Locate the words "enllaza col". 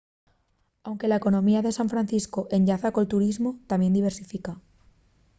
2.57-3.09